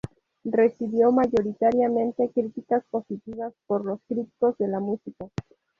[0.45, 5.29] Recibió mayoritariamente críticas positivas por los críticos de la música.